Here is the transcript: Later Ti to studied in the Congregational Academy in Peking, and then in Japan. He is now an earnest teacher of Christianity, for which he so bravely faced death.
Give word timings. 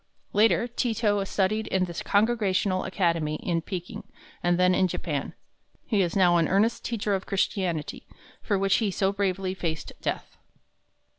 Later 0.33 0.67
Ti 0.67 0.95
to 0.95 1.23
studied 1.27 1.67
in 1.67 1.85
the 1.85 1.93
Congregational 1.93 2.85
Academy 2.85 3.35
in 3.35 3.61
Peking, 3.61 4.03
and 4.41 4.57
then 4.59 4.73
in 4.73 4.87
Japan. 4.87 5.35
He 5.85 6.01
is 6.01 6.15
now 6.15 6.37
an 6.37 6.47
earnest 6.47 6.83
teacher 6.83 7.13
of 7.13 7.27
Christianity, 7.27 8.07
for 8.41 8.57
which 8.57 8.77
he 8.77 8.89
so 8.89 9.13
bravely 9.13 9.53
faced 9.53 9.91
death. 10.01 10.37